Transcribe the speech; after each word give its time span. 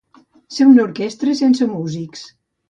Ser 0.55 0.65
una 0.69 0.85
orquestra 0.85 1.35
sense 1.41 1.69
músics. 1.75 2.27